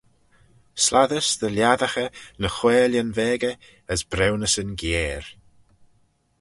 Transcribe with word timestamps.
Slattys 0.83 1.29
dy 1.39 1.49
lhiassaghey 1.55 2.09
ny 2.41 2.47
whailyn 2.55 3.11
veggey 3.17 3.55
as 3.93 4.01
briwnyssyn 4.11 4.71
giare. 4.79 5.29